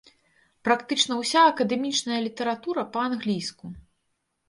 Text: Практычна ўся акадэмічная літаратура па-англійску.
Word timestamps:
Практычна 0.67 1.13
ўся 1.19 1.43
акадэмічная 1.51 2.19
літаратура 2.27 2.89
па-англійску. 2.99 3.65